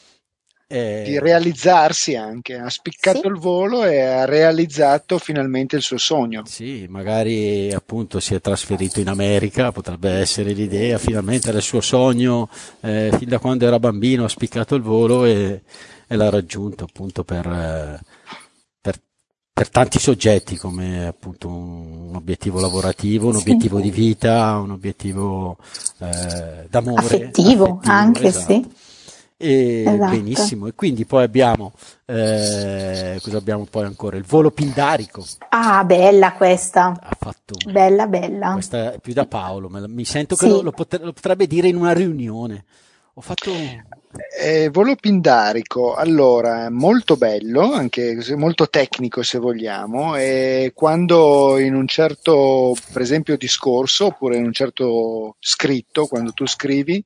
Di 0.66 1.18
realizzarsi 1.18 2.16
anche, 2.16 2.56
ha 2.56 2.68
spiccato 2.68 3.20
sì. 3.20 3.26
il 3.26 3.34
volo 3.34 3.84
e 3.84 4.00
ha 4.00 4.24
realizzato 4.24 5.18
finalmente 5.18 5.76
il 5.76 5.82
suo 5.82 5.98
sogno. 5.98 6.42
Sì, 6.46 6.86
magari 6.88 7.72
appunto 7.72 8.18
si 8.18 8.34
è 8.34 8.40
trasferito 8.40 8.98
in 8.98 9.08
America, 9.08 9.72
potrebbe 9.72 10.10
essere 10.10 10.52
l'idea, 10.52 10.98
finalmente 10.98 11.48
era 11.48 11.58
il 11.58 11.62
suo 11.62 11.80
sogno, 11.80 12.48
eh, 12.80 13.10
fin 13.16 13.28
da 13.28 13.38
quando 13.38 13.66
era 13.66 13.78
bambino 13.78 14.24
ha 14.24 14.28
spiccato 14.28 14.74
il 14.74 14.82
volo 14.82 15.24
e, 15.24 15.62
e 16.06 16.16
l'ha 16.16 16.30
raggiunto 16.30 16.84
appunto 16.84 17.24
per... 17.24 17.46
Eh, 17.46 18.22
per 19.54 19.68
tanti 19.68 20.00
soggetti 20.00 20.56
come 20.56 21.06
appunto 21.06 21.46
un, 21.46 22.10
obiettivo 22.16 22.58
lavorativo, 22.58 23.28
un 23.28 23.34
sì. 23.34 23.38
obiettivo 23.38 23.78
di 23.78 23.92
vita, 23.92 24.58
un 24.58 24.72
obiettivo 24.72 25.58
eh, 26.00 26.66
d'amore. 26.68 27.04
Affettivo, 27.04 27.64
affettivo 27.64 27.80
anche, 27.84 28.26
esatto. 28.26 28.52
sì. 28.52 28.68
E 29.44 29.82
esatto. 29.82 30.10
benissimo, 30.10 30.66
e 30.68 30.74
quindi 30.74 31.04
poi 31.04 31.22
abbiamo, 31.22 31.74
eh, 32.06 33.18
cosa 33.22 33.36
abbiamo 33.36 33.66
poi 33.68 33.84
ancora? 33.84 34.16
Il 34.16 34.24
volo 34.24 34.50
pindarico. 34.50 35.22
Ah, 35.50 35.84
bella 35.84 36.32
questa. 36.32 36.96
Ha 36.98 37.16
fatto 37.18 37.54
bella, 37.70 38.06
bella. 38.06 38.52
Questa 38.54 38.94
è 38.94 39.00
più 39.00 39.12
da 39.12 39.26
Paolo, 39.26 39.68
mi 39.68 40.04
sento 40.06 40.34
che 40.34 40.46
sì. 40.46 40.50
lo, 40.50 40.62
lo, 40.62 40.72
potrebbe 40.72 41.46
dire 41.46 41.68
in 41.68 41.76
una 41.76 41.92
riunione. 41.92 42.64
Ho 43.16 43.20
fatto 43.20 43.52
eh, 44.40 44.70
volo 44.70 44.96
pindarico, 44.96 45.92
allora, 45.94 46.70
molto 46.70 47.16
bello, 47.16 47.70
anche 47.74 48.16
molto 48.36 48.70
tecnico 48.70 49.22
se 49.22 49.38
vogliamo, 49.38 50.16
e 50.16 50.72
quando 50.74 51.58
in 51.58 51.74
un 51.74 51.86
certo, 51.86 52.74
per 52.92 53.02
esempio, 53.02 53.36
discorso 53.36 54.06
oppure 54.06 54.38
in 54.38 54.46
un 54.46 54.52
certo 54.54 55.36
scritto, 55.38 56.06
quando 56.06 56.32
tu 56.32 56.46
scrivi, 56.46 57.04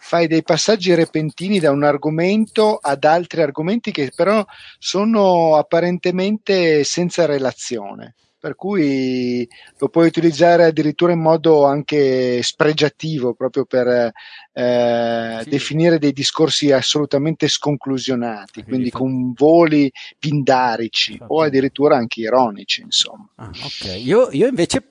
fai 0.00 0.26
dei 0.26 0.42
passaggi 0.42 0.94
repentini 0.94 1.60
da 1.60 1.70
un 1.70 1.84
argomento 1.84 2.76
ad 2.76 3.04
altri 3.04 3.42
argomenti 3.42 3.92
che 3.92 4.10
però 4.14 4.44
sono 4.78 5.56
apparentemente 5.56 6.82
senza 6.84 7.26
relazione 7.26 8.14
per 8.40 8.56
cui 8.56 9.46
lo 9.76 9.88
puoi 9.90 10.06
utilizzare 10.06 10.64
addirittura 10.64 11.12
in 11.12 11.20
modo 11.20 11.66
anche 11.66 12.42
spregiativo, 12.42 13.34
proprio 13.34 13.66
per 13.66 14.12
eh, 14.52 15.40
sì. 15.42 15.48
definire 15.50 15.98
dei 15.98 16.14
discorsi 16.14 16.72
assolutamente 16.72 17.48
sconclusionati, 17.48 18.64
quindi 18.64 18.90
con 18.90 19.34
voli 19.34 19.92
pindarici 20.18 21.18
fatto... 21.18 21.34
o 21.34 21.42
addirittura 21.42 21.96
anche 21.96 22.20
ironici, 22.20 22.80
insomma. 22.80 23.28
Ah, 23.34 23.50
ok, 23.50 24.00
io, 24.02 24.30
io 24.32 24.46
invece 24.46 24.82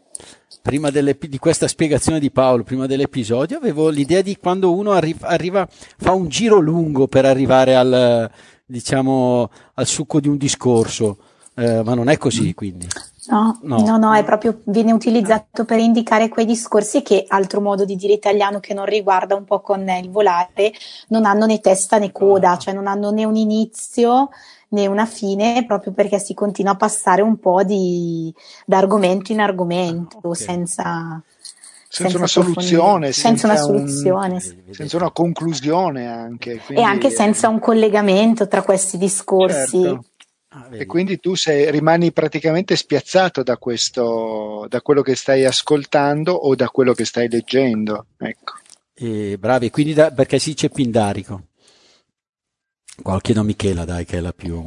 prima 0.61 0.89
di 0.89 1.37
questa 1.39 1.67
spiegazione 1.67 2.19
di 2.19 2.31
Paolo, 2.31 2.63
prima 2.63 2.85
dell'episodio, 2.85 3.57
avevo 3.57 3.89
l'idea 3.89 4.21
di 4.21 4.37
quando 4.37 4.73
uno 4.73 4.91
arriva, 4.91 5.27
arriva, 5.27 5.67
fa 5.97 6.13
un 6.13 6.27
giro 6.27 6.59
lungo 6.59 7.07
per 7.07 7.25
arrivare 7.25 7.75
al, 7.75 8.29
diciamo, 8.65 9.49
al 9.73 9.85
succo 9.85 10.19
di 10.19 10.27
un 10.27 10.37
discorso, 10.37 11.17
eh, 11.55 11.81
ma 11.83 11.93
non 11.93 12.09
è 12.09 12.17
così, 12.17 12.53
quindi. 12.53 12.87
No, 13.29 13.59
no, 13.61 13.79
no, 13.81 13.97
no, 13.97 14.13
è 14.15 14.23
proprio, 14.23 14.61
viene 14.65 14.91
utilizzato 14.91 15.63
per 15.63 15.77
indicare 15.77 16.29
quei 16.29 16.45
discorsi 16.45 17.03
che, 17.03 17.25
altro 17.27 17.61
modo 17.61 17.85
di 17.85 17.95
dire 17.95 18.13
italiano 18.13 18.59
che 18.59 18.73
non 18.73 18.85
riguarda 18.85 19.35
un 19.35 19.43
po' 19.43 19.61
con 19.61 19.87
il 19.87 20.09
volare, 20.09 20.73
non 21.09 21.25
hanno 21.25 21.45
né 21.45 21.59
testa 21.59 21.99
né 21.99 22.11
coda, 22.11 22.57
cioè 22.57 22.73
non 22.73 22.87
hanno 22.87 23.11
né 23.11 23.25
un 23.25 23.35
inizio 23.35 24.29
né 24.69 24.87
una 24.87 25.05
fine, 25.05 25.65
proprio 25.65 25.93
perché 25.93 26.19
si 26.19 26.33
continua 26.33 26.73
a 26.73 26.77
passare 26.77 27.21
un 27.21 27.37
po' 27.39 27.63
di, 27.63 28.33
da 28.65 28.77
argomento 28.77 29.31
in 29.31 29.39
argomento, 29.39 30.17
okay. 30.21 30.35
senza, 30.35 31.21
senza, 31.87 32.17
una 32.17 32.27
soluzione, 32.27 33.11
senza, 33.11 33.21
senza 33.21 33.45
una 33.47 33.57
soluzione, 33.57 34.33
un, 34.33 34.73
senza 34.73 34.97
una 34.97 35.11
conclusione 35.11 36.07
anche. 36.07 36.61
e 36.67 36.81
anche 36.81 37.09
senza 37.09 37.49
un 37.49 37.59
collegamento 37.59 38.47
tra 38.47 38.61
questi 38.61 38.97
discorsi. 38.97 39.81
Certo. 39.81 40.03
Ah, 40.51 40.67
e 40.71 40.87
quindi 40.87 41.19
tu 41.19 41.35
sei, 41.35 41.69
rimani 41.69 42.11
praticamente 42.11 42.75
spiazzato 42.75 43.43
da 43.43 43.57
questo, 43.57 44.65
da 44.67 44.81
quello 44.81 45.03
che 45.03 45.15
stai 45.15 45.45
ascoltando 45.45 46.33
o 46.33 46.55
da 46.55 46.69
quello 46.69 46.93
che 46.93 47.05
stai 47.05 47.29
leggendo. 47.29 48.07
Ecco. 48.17 48.53
E, 48.95 49.37
bravi, 49.37 49.69
quindi 49.69 49.93
da, 49.93 50.11
perché 50.11 50.39
si 50.39 50.49
dice 50.49 50.69
pindarico? 50.69 51.48
Qua 53.01 53.19
chiedo 53.21 53.41
a 53.41 53.43
Michela, 53.43 53.85
dai, 53.85 54.05
che 54.05 54.17
è 54.17 54.21
la 54.21 54.33
più. 54.33 54.61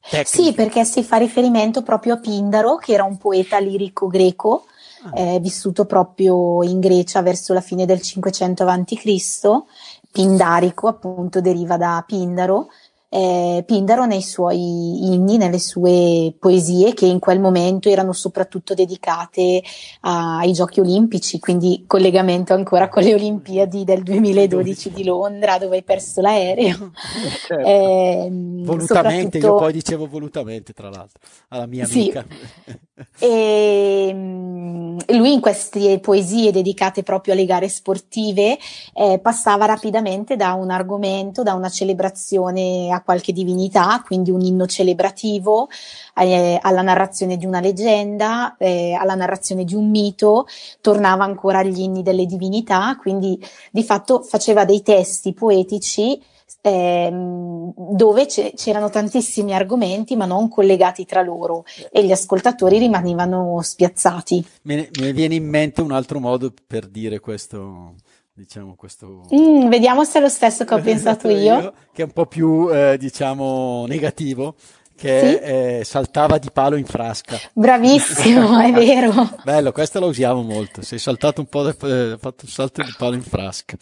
Tecnica. 0.00 0.28
Sì, 0.28 0.52
perché 0.52 0.84
si 0.84 1.02
fa 1.04 1.16
riferimento 1.16 1.82
proprio 1.82 2.14
a 2.14 2.18
Pindaro, 2.18 2.76
che 2.76 2.92
era 2.92 3.04
un 3.04 3.18
poeta 3.18 3.58
lirico 3.58 4.08
greco, 4.08 4.66
ah. 5.04 5.20
eh, 5.20 5.40
vissuto 5.40 5.84
proprio 5.84 6.62
in 6.64 6.80
Grecia 6.80 7.22
verso 7.22 7.52
la 7.52 7.60
fine 7.60 7.86
del 7.86 8.02
500 8.02 8.64
a.C. 8.64 9.62
Pindarico, 10.10 10.88
appunto, 10.88 11.40
deriva 11.40 11.76
da 11.76 12.02
Pindaro, 12.06 12.68
eh, 13.14 13.62
Pindaro 13.66 14.06
nei 14.06 14.22
suoi 14.22 15.12
inni, 15.12 15.36
nelle 15.36 15.58
sue 15.58 16.32
poesie 16.38 16.94
che 16.94 17.04
in 17.04 17.18
quel 17.18 17.40
momento 17.40 17.90
erano 17.90 18.14
soprattutto 18.14 18.72
dedicate 18.72 19.62
a, 20.00 20.38
ai 20.38 20.54
giochi 20.54 20.80
olimpici, 20.80 21.38
quindi 21.38 21.84
collegamento 21.86 22.54
ancora 22.54 22.88
con 22.88 23.02
le 23.02 23.12
Olimpiadi 23.12 23.84
del 23.84 24.02
2012 24.02 24.92
di 24.92 25.04
Londra 25.04 25.58
dove 25.58 25.76
hai 25.76 25.82
perso 25.82 26.22
l'aereo. 26.22 26.90
Certo. 27.42 27.66
Eh, 27.66 28.28
volutamente, 28.30 29.38
io 29.38 29.56
poi 29.56 29.72
dicevo 29.72 30.06
volutamente 30.06 30.72
tra 30.72 30.88
l'altro 30.88 31.20
alla 31.48 31.66
mia 31.66 31.84
amica. 31.84 32.24
Sì. 32.24 32.78
E 33.18 34.10
mm, 34.12 34.98
lui 35.08 35.32
in 35.32 35.40
queste 35.40 35.98
poesie 35.98 36.52
dedicate 36.52 37.02
proprio 37.02 37.34
alle 37.34 37.44
gare 37.44 37.68
sportive 37.68 38.58
eh, 38.94 39.18
passava 39.20 39.66
rapidamente 39.66 40.36
da 40.36 40.52
un 40.54 40.70
argomento, 40.70 41.42
da 41.42 41.54
una 41.54 41.68
celebrazione 41.68 42.90
a 42.90 43.01
qualche 43.04 43.32
divinità, 43.32 44.02
quindi 44.04 44.30
un 44.30 44.40
inno 44.40 44.66
celebrativo, 44.66 45.68
eh, 46.14 46.58
alla 46.60 46.82
narrazione 46.82 47.36
di 47.36 47.46
una 47.46 47.60
leggenda, 47.60 48.56
eh, 48.58 48.94
alla 48.94 49.14
narrazione 49.14 49.64
di 49.64 49.74
un 49.74 49.90
mito, 49.90 50.46
tornava 50.80 51.24
ancora 51.24 51.58
agli 51.58 51.80
inni 51.80 52.02
delle 52.02 52.26
divinità, 52.26 52.96
quindi 53.00 53.38
di 53.70 53.82
fatto 53.82 54.22
faceva 54.22 54.64
dei 54.64 54.82
testi 54.82 55.32
poetici 55.32 56.20
ehm, 56.62 57.72
dove 57.76 58.26
c'erano 58.26 58.88
tantissimi 58.88 59.54
argomenti 59.54 60.16
ma 60.16 60.24
non 60.24 60.48
collegati 60.48 61.04
tra 61.04 61.22
loro 61.22 61.64
e 61.90 62.04
gli 62.04 62.12
ascoltatori 62.12 62.78
rimanevano 62.78 63.60
spiazzati. 63.62 64.46
Ne 64.62 64.88
viene 65.12 65.34
in 65.34 65.48
mente 65.48 65.82
un 65.82 65.92
altro 65.92 66.20
modo 66.20 66.52
per 66.66 66.86
dire 66.86 67.20
questo 67.20 67.94
diciamo 68.42 68.74
questo 68.74 69.22
mm, 69.32 69.68
vediamo 69.68 70.04
se 70.04 70.18
è 70.18 70.20
lo 70.20 70.28
stesso 70.28 70.64
che 70.64 70.74
ho 70.74 70.80
pensato 70.82 71.28
io. 71.28 71.72
che 71.92 72.02
è 72.02 72.04
un 72.04 72.10
po' 72.10 72.26
più 72.26 72.68
eh, 72.72 72.96
diciamo 72.98 73.86
negativo 73.86 74.56
che 74.94 75.18
sì? 75.20 75.44
eh, 75.44 75.84
saltava 75.84 76.38
di 76.38 76.50
palo 76.52 76.76
in 76.76 76.84
frasca. 76.84 77.36
Bravissimo, 77.54 78.60
è 78.62 78.70
vero. 78.70 79.12
Bello, 79.42 79.72
questa 79.72 79.98
la 79.98 80.06
usiamo 80.06 80.42
molto. 80.42 80.82
Sei 80.82 80.98
saltato 81.00 81.40
un 81.40 81.48
po', 81.48 81.66
eh, 81.66 82.16
fatto 82.20 82.44
un 82.44 82.48
salto 82.48 82.82
di 82.82 82.94
palo 82.96 83.14
in 83.14 83.22
frasca. 83.22 83.76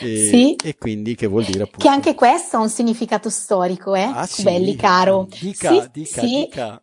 E, 0.00 0.28
sì. 0.30 0.54
e 0.54 0.76
quindi 0.78 1.16
che 1.16 1.26
vuol 1.26 1.44
dire 1.44 1.64
appunto? 1.64 1.84
Che 1.84 1.88
anche 1.88 2.14
questo 2.14 2.56
ha 2.56 2.60
un 2.60 2.70
significato 2.70 3.28
storico, 3.28 3.94
eh? 3.94 4.04
Ah, 4.04 4.26
sì? 4.26 4.42
Belli 4.42 4.74
caro. 4.74 5.28
Dica, 5.38 5.70
sì, 5.70 5.88
dica, 5.92 6.20
sì. 6.20 6.26
dica. 6.26 6.82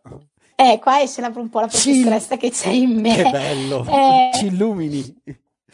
Eh, 0.56 0.78
qua 0.80 1.01
esce 1.01 1.22
un 1.22 1.50
po' 1.50 1.62
la 1.62 1.68
professoressa 1.68 2.38
che 2.38 2.51
c'è 2.51 2.70
in 2.70 3.00
me. 3.00 3.16
Che 3.16 3.30
bello, 3.32 3.84
eh, 3.90 4.30
ci 4.36 4.46
illumini. 4.46 5.22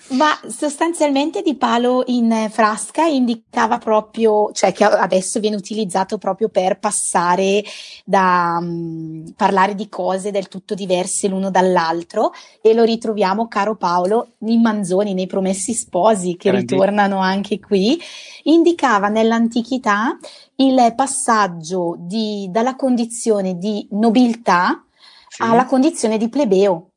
Ma 0.10 0.40
sostanzialmente 0.48 1.42
di 1.42 1.56
palo 1.56 2.04
in 2.06 2.48
frasca 2.50 3.04
indicava 3.04 3.78
proprio, 3.78 4.52
cioè 4.54 4.72
che 4.72 4.86
adesso 4.86 5.40
viene 5.42 5.58
utilizzato 5.58 6.18
proprio 6.18 6.48
per 6.48 6.80
passare 6.80 7.64
da 8.06 8.58
um, 8.62 9.34
parlare 9.36 9.76
di 9.76 9.90
cose 9.90 10.32
del 10.32 10.48
tutto 10.48 10.76
diverse 10.76 11.28
l'uno 11.28 11.52
dall'altro 11.52 12.32
e 12.62 12.74
lo 12.74 12.84
ritroviamo, 12.84 13.50
caro 13.50 13.76
Paolo, 13.76 14.30
in 14.46 14.62
Manzoni, 14.62 15.14
nei 15.14 15.28
Promessi 15.28 15.74
Sposi 15.74 16.38
che 16.38 16.52
Grandi. 16.52 16.74
ritornano 16.74 17.20
anche 17.20 17.60
qui, 17.60 18.00
indicava 18.44 19.10
nell'antichità 19.10 20.18
il 20.56 20.94
passaggio 20.96 21.96
di, 22.00 22.48
dalla 22.50 22.76
condizione 22.76 23.58
di 23.58 23.86
nobiltà 23.92 24.86
sì. 25.28 25.42
alla 25.42 25.66
condizione 25.66 26.18
di 26.18 26.30
plebeo. 26.30 26.92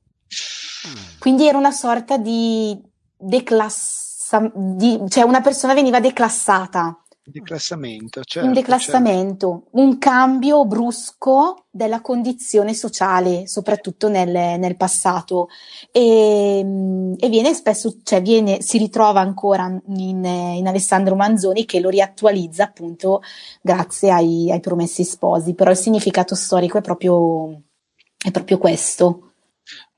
Quindi 1.19 1.47
era 1.47 1.59
una 1.59 1.73
sorta 1.73 2.17
di 2.17 2.81
declassa, 3.21 4.51
di, 4.55 5.01
cioè 5.09 5.25
una 5.25 5.41
persona 5.41 5.75
veniva 5.75 6.01
declassata. 6.01 6.97
Declassamento, 7.23 8.23
certo, 8.25 8.49
un 8.49 8.55
declassamento, 8.55 9.63
certo. 9.63 9.81
un 9.81 9.99
cambio 9.99 10.65
brusco 10.67 11.67
della 11.71 12.01
condizione 12.01 12.75
sociale, 12.75 13.47
soprattutto 13.47 14.09
nel, 14.09 14.59
nel 14.59 14.77
passato. 14.77 15.49
E, 15.93 16.59
e, 17.17 17.29
viene 17.29 17.55
spesso, 17.55 17.99
cioè 18.03 18.21
viene, 18.21 18.63
si 18.63 18.79
ritrova 18.79 19.21
ancora 19.21 19.67
in, 19.67 20.25
in, 20.25 20.67
Alessandro 20.67 21.15
Manzoni 21.15 21.67
che 21.67 21.79
lo 21.79 21.89
riattualizza 21.89 22.65
appunto 22.65 23.23
grazie 23.61 24.11
ai, 24.11 24.51
ai 24.51 24.61
promessi 24.61 25.05
sposi, 25.05 25.55
però 25.55 25.71
il 25.71 25.77
significato 25.77 26.35
storico 26.35 26.79
è 26.79 26.83
proprio, 26.83 27.63
è 28.17 28.31
proprio 28.33 28.59
questo. 28.59 29.35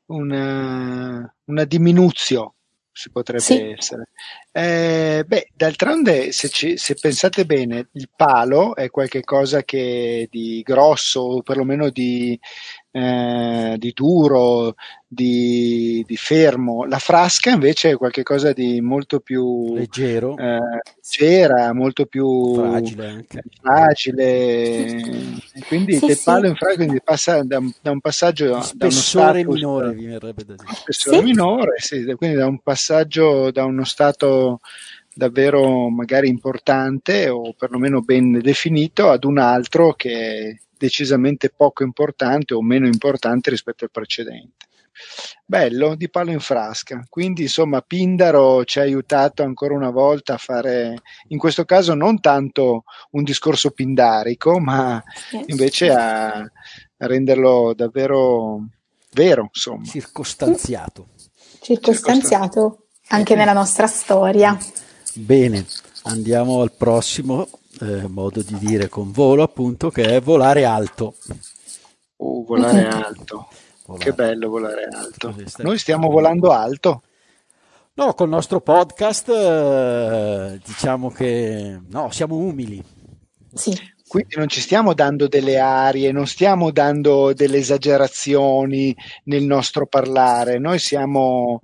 una, 0.07 1.35
una 1.47 1.65
diminuzione 1.65 2.53
si 2.93 3.11
potrebbe 3.11 3.43
Sì. 3.43 3.75
essere. 3.77 4.09
Eh, 4.53 5.25
beh, 5.27 5.49
d'altronde, 5.55 6.31
se, 6.33 6.49
ci- 6.49 6.77
se 6.77 6.95
pensate 7.01 7.47
bene, 7.47 7.89
il 7.93 8.11
palo 8.15 8.77
è 8.77 8.91
qualcosa 8.91 9.63
che 9.65 10.29
di 10.31 10.61
grosso, 10.63 11.21
o 11.21 11.43
perlomeno 11.43 11.89
di, 11.91 12.39
eh, 12.93 13.75
di 13.79 13.93
duro, 13.95 14.75
di, 15.09 16.05
di 16.07 16.17
fermo. 16.17 16.85
La 16.85 16.99
frasca 16.99 17.51
invece 17.51 17.91
è 17.91 17.97
qualcosa 17.97 18.53
di 18.53 18.81
molto 18.81 19.19
più 19.21 19.75
leggero, 19.75 20.37
eh, 20.37 20.59
leggera, 20.95 21.73
molto 21.73 22.05
più 22.07 22.55
fragile 22.55 23.07
anche. 23.07 23.43
fragile. 23.61 25.41
Quindi 25.67 25.95
Sì, 25.97 26.07
del 26.07 26.17
sì. 26.17 26.23
palo 26.25 26.47
in 26.49 26.55
frasca 26.55 26.77
quindi 26.77 27.01
passa 27.03 27.43
da, 27.43 27.59
un- 27.59 27.73
da 27.81 27.91
un 27.91 28.01
passaggio 28.01 28.49
da 28.75 28.87
uno 28.87 28.91
status- 28.91 29.47
minore, 29.47 29.95
mi 29.95 30.07
verrebbe 30.07 30.45
da 30.45 30.55
dire. 30.55 30.75
spessore 30.75 31.17
Sì. 31.19 31.23
minore, 31.25 31.75
sì, 31.79 32.05
quindi 32.17 32.37
da 32.37 32.47
un 32.47 32.59
passaggio 32.61 33.51
da 33.51 33.65
uno 33.65 33.85
stato 33.85 34.61
davvero 35.15 35.89
magari 35.91 36.29
importante 36.29 37.29
o 37.29 37.53
perlomeno 37.53 38.01
ben 38.01 38.39
definito 38.41 39.11
ad 39.11 39.25
un 39.25 39.39
altro 39.39 39.93
che 39.93 40.61
decisamente 40.83 41.49
poco 41.49 41.85
importante 41.85 42.55
o 42.55 42.63
meno 42.63 42.87
importante 42.87 43.51
rispetto 43.51 43.85
al 43.85 43.93
precedente. 43.93 44.67
Bello, 45.45 45.95
di 45.95 46.11
palo 46.11 46.33
in 46.33 46.41
frasca. 46.41 47.05
Quindi 47.09 47.43
insomma 47.43 47.83
Pindaro 47.83 48.65
ci 48.65 48.81
ha 48.81 48.83
aiutato 48.83 49.45
ancora 49.45 49.75
una 49.75 49.91
volta 49.91 50.35
a 50.35 50.39
fare, 50.39 51.03
in 51.29 51.39
questo 51.39 51.65
caso 51.65 51.95
non 51.95 52.21
tanto 52.21 52.83
un 53.11 53.23
discorso 53.23 53.71
pindarico, 53.71 54.59
ma 54.59 55.03
invece 55.47 55.91
a, 55.91 56.33
a 56.39 56.51
renderlo 56.99 57.75
davvero 57.75 58.67
vero, 59.13 59.51
insomma. 59.53 59.85
Circostanziato. 59.85 61.09
circostanziato 61.61 62.87
anche 63.09 63.37
nella 63.37 63.53
nostra 63.53 63.87
storia. 63.87 64.59
Bene, 65.15 65.65
andiamo 66.05 66.61
al 66.61 66.73
prossimo 66.73 67.49
eh, 67.83 68.07
modo 68.07 68.43
di 68.43 68.57
dire 68.59 68.89
con 68.89 69.11
volo, 69.11 69.43
appunto, 69.43 69.91
che 69.91 70.05
è 70.05 70.21
volare 70.21 70.65
alto. 70.65 71.17
Uh, 72.17 72.45
volare 72.47 72.87
alto. 72.89 73.49
Volare. 73.87 74.05
Che 74.05 74.13
bello 74.13 74.49
volare 74.49 74.85
alto. 74.85 75.35
Noi 75.59 75.79
stiamo 75.79 76.09
volando 76.09 76.53
alto. 76.53 77.03
No, 77.95 78.15
col 78.15 78.29
nostro 78.29 78.61
podcast 78.61 79.29
eh, 79.29 80.61
diciamo 80.65 81.11
che 81.11 81.79
no, 81.91 82.11
siamo 82.11 82.37
umili. 82.37 82.83
Sì, 83.53 83.77
Quindi 84.07 84.37
non 84.37 84.49
ci 84.49 84.61
stiamo 84.61 84.95
dando 84.95 85.29
delle 85.29 85.59
arie, 85.59 86.11
non 86.11 86.27
stiamo 86.27 86.71
dando 86.71 87.35
delle 87.35 87.59
esagerazioni 87.59 88.97
nel 89.25 89.43
nostro 89.43 89.87
parlare. 89.87 90.59
Noi 90.59 90.79
siamo 90.79 91.61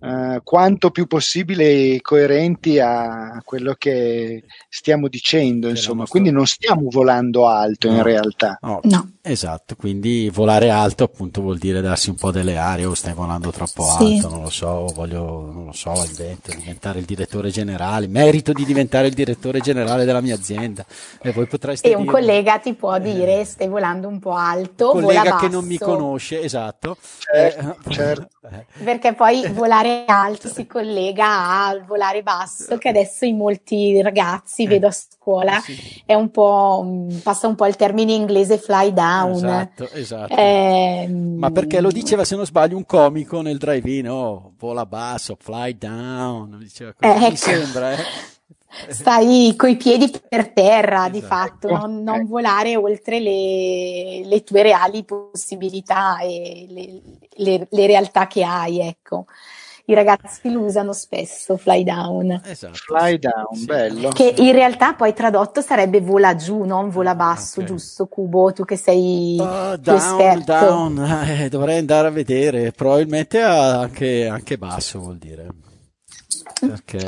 eh, 0.00 0.40
quanto 0.44 0.90
più 0.90 1.06
possibile 1.06 2.00
coerenti 2.02 2.78
a 2.78 3.40
quello 3.44 3.74
che 3.78 4.44
stiamo 4.68 5.08
dicendo, 5.08 5.68
insomma. 5.68 6.00
nostra- 6.00 6.18
Quindi 6.18 6.30
non 6.36 6.46
stiamo 6.46 6.88
volando 6.90 7.46
alto 7.48 7.86
in 7.88 7.96
No. 7.96 8.02
realtà. 8.02 8.58
No, 8.62 8.80
no. 8.84 9.10
Esatto, 9.22 9.74
quindi 9.74 10.30
volare 10.32 10.70
alto 10.70 11.02
appunto 11.04 11.40
vuol 11.40 11.58
dire 11.58 11.80
darsi 11.80 12.10
un 12.10 12.16
po' 12.16 12.30
delle 12.30 12.56
arie 12.56 12.84
o 12.84 12.94
stai 12.94 13.12
volando 13.12 13.50
troppo 13.50 13.82
Sì. 13.98 14.14
alto, 14.14 14.28
non 14.28 14.42
lo 14.42 14.50
so, 14.50 14.66
o 14.68 14.92
voglio, 14.94 15.50
non 15.52 15.64
lo 15.66 15.72
so, 15.72 15.92
invento, 16.08 16.54
diventare 16.54 17.00
il 17.00 17.04
direttore 17.06 17.50
generale, 17.50 18.06
merito 18.06 18.52
di 18.52 18.64
diventare 18.64 19.08
il 19.08 19.14
direttore 19.14 19.58
generale 19.60 20.04
della 20.04 20.20
mia 20.20 20.34
azienda 20.36 20.84
e 21.20 21.32
voi 21.32 21.46
potreste 21.46 21.88
E 21.90 21.94
un 21.96 22.02
dire- 22.02 22.12
collega 22.12 22.58
ti 22.58 22.74
può 22.74 22.96
dire 22.98 23.44
stai 23.44 23.66
volando 23.66 24.06
un 24.06 24.20
po' 24.20 24.34
alto, 24.34 24.94
un 24.94 25.00
vola 25.02 25.18
collega 25.18 25.36
che 25.38 25.48
non 25.48 25.64
mi 25.64 25.78
conosce, 25.78 26.42
esatto. 26.42 26.96
Certo, 27.18 27.76
Eh, 27.88 27.92
certo. 27.92 28.28
eh, 28.48 28.64
Perché 28.84 29.12
poi 29.14 29.48
volare 29.50 29.95
alto 30.06 30.48
si 30.48 30.66
collega 30.66 31.64
al 31.66 31.84
volare 31.84 32.22
basso, 32.22 32.76
che 32.78 32.88
adesso 32.88 33.24
in 33.24 33.36
molti 33.36 34.00
ragazzi, 34.02 34.66
vedo 34.66 34.88
a 34.88 34.90
scuola, 34.92 35.56
Eh, 35.58 35.60
sì. 35.62 36.02
è 36.04 36.14
un 36.14 36.30
po', 36.30 36.82
mh, 36.84 37.18
passa 37.22 37.46
un 37.46 37.54
po' 37.54 37.66
il 37.66 37.76
termine 37.76 38.12
inglese 38.12 38.58
fly 38.58 38.92
down. 38.92 39.34
Esatto, 39.36 39.90
esatto. 39.90 40.34
Ehm, 40.36 41.34
Ma 41.38 41.50
perché 41.50 41.80
lo 41.80 41.90
diceva, 41.90 42.24
se 42.24 42.36
non 42.36 42.44
sbaglio, 42.46 42.76
un 42.76 42.84
comico 42.86 43.40
nel 43.40 43.58
drive-in, 43.58 44.08
oh, 44.08 44.52
vola 44.58 44.86
basso, 44.86 45.36
fly 45.40 45.76
down, 45.76 46.58
diceva 46.58 46.92
così, 46.92 47.12
Eh, 47.12 47.18
mi 47.18 47.24
ecco. 47.26 47.36
sembra, 47.36 47.92
eh. 47.92 48.04
Stai 48.92 49.54
coi 49.56 49.76
piedi 49.76 50.12
per 50.28 50.52
terra, 50.52 51.08
di 51.08 51.18
Esatto. 51.18 51.68
fatto, 51.68 51.68
non, 51.68 52.02
non 52.02 52.26
volare 52.26 52.76
oltre 52.76 53.20
le, 53.20 54.22
le 54.24 54.44
tue 54.44 54.62
reali 54.62 55.02
possibilità 55.04 56.18
e 56.18 56.66
le, 56.68 57.02
le- 57.36 57.66
le 57.70 57.86
realtà 57.86 58.26
che 58.26 58.44
hai, 58.44 58.80
ecco. 58.80 59.24
I 59.88 59.94
ragazzi 59.94 60.50
lo 60.50 60.62
usano 60.62 60.92
spesso, 60.92 61.56
fly 61.56 61.84
down. 61.84 62.40
Esatto. 62.44 62.74
Fly 62.74 63.18
down, 63.18 63.54
Sì. 63.54 63.64
bello. 63.66 64.08
Che 64.10 64.34
in 64.38 64.52
realtà 64.52 64.94
poi 64.94 65.12
tradotto 65.14 65.60
sarebbe 65.60 66.00
vola 66.00 66.34
giù, 66.34 66.64
non 66.64 66.90
vola 66.90 67.14
basso, 67.14 67.60
Ah, 67.60 67.62
ok. 67.62 67.68
giusto 67.68 68.06
Cubo? 68.06 68.52
Tu 68.52 68.64
che 68.64 68.76
sei 68.76 69.36
più 69.36 69.78
down, 69.78 69.96
esperto. 69.96 70.52
down, 70.52 70.98
eh, 71.28 71.48
dovrei 71.48 71.78
andare 71.78 72.08
a 72.08 72.10
vedere, 72.10 72.72
probabilmente 72.72 73.40
anche, 73.40 74.26
anche 74.26 74.58
basso 74.58 74.98
vuol 74.98 75.18
dire. 75.18 75.46
Perché 76.68 76.98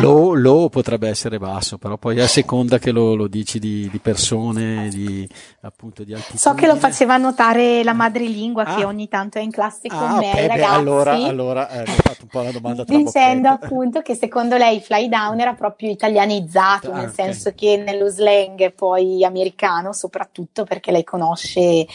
low, 0.00 0.32
low 0.34 0.68
potrebbe 0.68 1.08
essere 1.08 1.38
basso, 1.38 1.78
però 1.78 1.96
poi 1.96 2.20
a 2.20 2.26
seconda 2.26 2.78
che 2.78 2.90
lo, 2.90 3.14
lo 3.14 3.26
dici 3.28 3.58
di, 3.58 3.88
di 3.90 3.98
persone, 3.98 4.88
di 4.88 5.28
appunto 5.62 6.04
di 6.04 6.12
altitudine. 6.12 6.38
So 6.40 6.54
che 6.54 6.66
lo 6.66 6.76
faceva 6.76 7.16
notare 7.16 7.82
la 7.84 7.92
madrelingua 7.92 8.64
che 8.64 8.82
Ah. 8.82 8.86
ogni 8.86 9.08
tanto 9.08 9.38
è 9.38 9.42
in 9.42 9.50
classe 9.50 9.88
con 9.88 9.98
Ah, 9.98 10.18
me, 10.18 10.28
ok, 10.30 10.34
ai 10.38 10.42
beh, 10.42 10.46
ragazzi. 10.48 10.74
allora, 10.74 11.12
allora 11.24 11.70
eh, 11.70 11.76
mi 11.86 11.92
ha 11.96 12.02
fatto 12.02 12.22
un 12.22 12.28
po' 12.28 12.40
la 12.42 12.50
domanda 12.50 12.84
tra 12.84 12.96
dicendo 12.96 13.48
bocchetto. 13.50 13.64
appunto 13.64 14.02
che 14.02 14.14
secondo 14.14 14.56
lei 14.56 14.80
fly 14.80 15.08
down 15.08 15.40
era 15.40 15.54
proprio 15.54 15.90
italianizzato, 15.90 16.90
Ah, 16.92 16.96
nel 16.96 17.08
ok. 17.08 17.14
senso 17.14 17.52
che 17.54 17.76
nello 17.76 18.08
slang 18.08 18.72
poi 18.72 19.24
americano, 19.24 19.92
soprattutto 19.92 20.64
perché 20.64 20.90
lei 20.90 21.04
conosce 21.04 21.86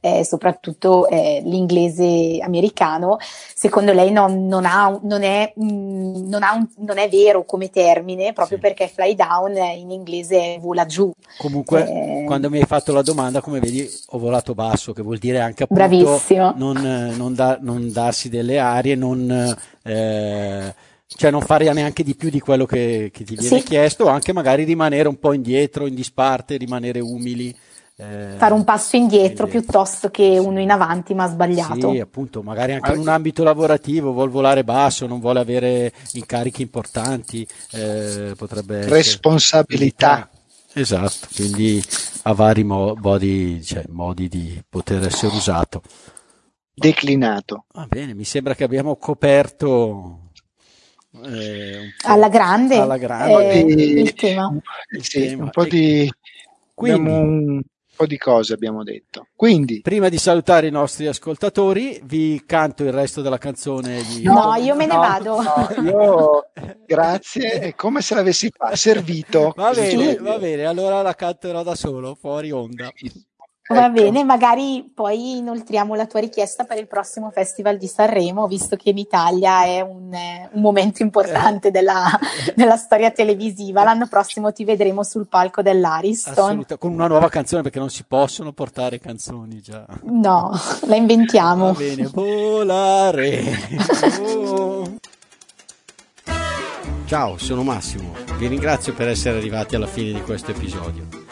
eh, 0.00 0.24
soprattutto 0.24 1.06
eh, 1.08 1.42
l'inglese 1.44 2.38
americano, 2.42 3.18
secondo 3.54 3.92
lei 3.92 4.10
non, 4.10 4.46
non 4.46 4.64
ha, 4.64 4.98
non, 5.02 5.22
è, 5.22 5.52
mh, 5.54 6.28
non, 6.28 6.42
ha 6.42 6.54
un- 6.54 6.68
non 6.78 6.98
è 6.98 7.08
vero 7.08 7.44
come 7.44 7.70
termine, 7.70 8.32
proprio 8.32 8.56
Sì. 8.56 8.62
perché 8.62 8.88
fly 8.88 9.14
down 9.14 9.54
in 9.56 9.90
inglese 9.90 10.58
vola 10.60 10.86
giù. 10.86 11.10
Comunque, 11.36 11.86
Eh, 11.86 12.24
quando 12.26 12.48
mi 12.50 12.58
hai 12.58 12.66
fatto 12.66 12.92
la 12.92 13.02
domanda, 13.02 13.40
come 13.40 13.60
vedi, 13.60 13.88
ho 14.08 14.18
volato 14.18 14.54
basso, 14.54 14.92
che 14.92 15.02
vuol 15.02 15.18
dire 15.18 15.40
anche 15.40 15.64
appunto 15.64 15.84
Bravissimo. 15.84 16.54
non, 16.56 17.12
non 17.16 17.34
da- 17.34 17.58
non 17.60 17.92
darsi 17.92 18.28
delle 18.28 18.58
arie, 18.58 18.94
non, 18.94 19.30
eh, 19.82 20.74
cioè 21.06 21.30
non 21.30 21.40
fare 21.42 21.70
neanche 21.72 22.02
di 22.02 22.14
più 22.14 22.30
di 22.30 22.40
quello 22.40 22.66
che, 22.66 23.10
che 23.12 23.24
ti 23.24 23.34
viene 23.36 23.58
Sì. 23.58 23.64
chiesto, 23.64 24.04
o 24.04 24.08
anche 24.08 24.32
magari 24.32 24.64
rimanere 24.64 25.08
un 25.08 25.18
po' 25.18 25.32
indietro, 25.32 25.86
in 25.86 25.94
disparte, 25.94 26.56
rimanere 26.56 27.00
umili. 27.00 27.54
Eh, 28.00 28.38
Fare 28.38 28.54
un 28.54 28.64
passo 28.64 28.96
indietro 28.96 29.46
indietro. 29.46 29.46
piuttosto 29.46 30.10
che 30.10 30.38
uno 30.38 30.60
in 30.60 30.70
avanti 30.70 31.14
ma 31.14 31.26
sbagliato. 31.26 31.88
Sì, 31.88 31.98
appunto, 31.98 32.42
magari 32.42 32.72
anche 32.72 32.92
in 32.92 32.98
un 32.98 33.08
ambito 33.08 33.42
lavorativo, 33.42 34.12
vuol 34.12 34.30
volare 34.30 34.64
basso, 34.64 35.06
non 35.06 35.20
vuole 35.20 35.40
avere 35.40 35.92
incarichi 36.12 36.62
importanti, 36.62 37.46
eh, 37.72 38.34
potrebbe 38.36 38.76
essere 38.86 39.16
Responsabilità. 39.16 40.30
Esatto, 40.72 41.28
quindi 41.34 41.82
ha 42.22 42.32
vari 42.32 42.62
mo- 42.62 42.94
modi, 42.94 43.62
cioè, 43.64 43.84
modi 43.88 44.28
di 44.28 44.62
poter 44.68 45.04
essere 45.04 45.34
usato. 45.34 45.82
Declinato. 46.74 47.64
Va 47.72 47.86
bene, 47.86 48.14
mi 48.14 48.24
sembra 48.24 48.54
che 48.54 48.64
abbiamo 48.64 48.96
coperto 48.96 50.30
eh, 51.24 51.88
Alla 52.06 52.28
grande, 52.28 52.74
alla 52.76 52.96
grande. 52.98 53.60
eh, 53.60 54.00
il 54.00 54.14
tema. 54.14 54.52
il 54.92 55.02
Sì, 55.02 55.18
tema. 55.18 55.44
un 55.44 55.50
po' 55.50 55.64
di 55.64 56.10
Quindi, 56.74 57.62
po' 58.00 58.06
di 58.06 58.16
cose 58.16 58.54
abbiamo 58.54 58.82
detto. 58.82 59.26
Quindi 59.36 59.82
prima 59.82 60.08
di 60.08 60.16
salutare 60.16 60.68
i 60.68 60.70
nostri 60.70 61.06
ascoltatori, 61.06 62.00
vi 62.04 62.42
canto 62.46 62.82
il 62.82 62.92
resto 62.92 63.20
della 63.20 63.36
canzone 63.36 64.02
di 64.04 64.22
No, 64.22 64.54
io 64.54 64.74
me 64.74 64.86
ne 64.86 64.94
no, 64.94 65.00
vado. 65.00 65.42
no, 65.42 65.68
io 65.84 66.50
grazie, 66.86 67.50
è 67.60 67.74
come 67.74 68.00
se 68.00 68.14
l'avessi 68.14 68.50
fa- 68.56 68.74
servito. 68.74 69.52
Va 69.54 69.72
bene, 69.72 70.16
va 70.16 70.38
bene, 70.38 70.64
allora 70.64 71.02
la 71.02 71.14
canterò 71.14 71.62
da 71.62 71.74
solo, 71.74 72.14
fuori 72.14 72.50
onda. 72.50 72.90
Va 73.70 73.84
Ecco. 73.84 73.92
bene, 73.92 74.24
magari 74.24 74.90
poi 74.92 75.36
inoltriamo 75.36 75.94
la 75.94 76.06
tua 76.06 76.18
richiesta 76.18 76.64
per 76.64 76.76
il 76.78 76.88
prossimo 76.88 77.30
Festival 77.30 77.76
di 77.76 77.86
Sanremo, 77.86 78.48
visto 78.48 78.74
che 78.74 78.90
in 78.90 78.98
Italia 78.98 79.64
è 79.64 79.80
un, 79.80 80.12
eh, 80.12 80.48
un 80.50 80.60
momento 80.60 81.02
importante 81.02 81.70
della, 81.70 82.10
della 82.56 82.76
storia 82.76 83.12
televisiva. 83.12 83.84
L'anno 83.84 84.08
prossimo 84.08 84.52
ti 84.52 84.64
vedremo 84.64 85.04
sul 85.04 85.28
palco 85.28 85.62
dell'Ariston. 85.62 86.32
Assoluta, 86.32 86.78
con 86.78 86.92
una 86.92 87.06
nuova 87.06 87.28
canzone 87.28 87.62
perché 87.62 87.78
non 87.78 87.90
si 87.90 88.02
possono 88.02 88.52
portare 88.52 88.98
canzoni 88.98 89.60
già. 89.60 89.86
No, 90.02 90.50
la 90.86 90.96
inventiamo. 90.96 91.66
Va 91.66 91.78
bene, 91.78 92.08
volare. 92.12 93.44
Oh. 94.20 94.96
Ciao, 97.06 97.38
sono 97.38 97.62
Massimo. 97.62 98.14
Vi 98.36 98.48
ringrazio 98.48 98.94
per 98.94 99.06
essere 99.08 99.38
arrivati 99.38 99.76
alla 99.76 99.86
fine 99.86 100.12
di 100.12 100.22
questo 100.22 100.50
episodio. 100.50 101.06